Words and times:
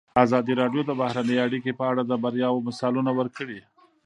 ازادي 0.23 0.53
راډیو 0.61 0.81
د 0.85 0.91
بهرنۍ 0.99 1.37
اړیکې 1.45 1.71
په 1.79 1.83
اړه 1.91 2.01
د 2.05 2.13
بریاوو 2.23 2.65
مثالونه 2.67 3.11
ورکړي. 3.19 3.59